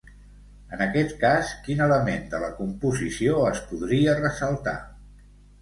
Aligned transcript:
En 0.77 0.79
aquest 0.85 1.11
cas, 1.23 1.51
quin 1.67 1.83
element 1.87 2.25
de 2.33 2.41
la 2.45 2.51
composició 2.63 3.39
es 3.53 3.63
podria 3.75 4.21
ressaltar? 4.23 4.79